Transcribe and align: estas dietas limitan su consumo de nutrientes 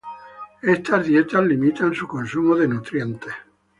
estas 0.75 1.03
dietas 1.09 1.45
limitan 1.51 1.93
su 1.99 2.07
consumo 2.15 2.55
de 2.63 2.67
nutrientes 2.73 3.35